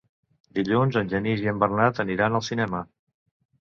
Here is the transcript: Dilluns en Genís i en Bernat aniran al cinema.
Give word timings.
Dilluns 0.59 0.97
en 1.03 1.13
Genís 1.13 1.45
i 1.45 1.53
en 1.53 1.63
Bernat 1.67 2.05
aniran 2.09 2.43
al 2.43 2.47
cinema. 2.53 2.87